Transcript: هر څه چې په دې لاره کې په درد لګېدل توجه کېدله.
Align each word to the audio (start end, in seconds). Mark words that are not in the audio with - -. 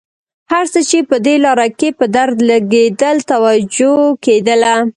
هر 0.51 0.65
څه 0.73 0.79
چې 0.89 0.97
په 1.09 1.15
دې 1.25 1.35
لاره 1.45 1.67
کې 1.79 1.89
په 1.99 2.05
درد 2.17 2.37
لګېدل 2.49 3.17
توجه 3.31 3.93
کېدله. 4.25 4.75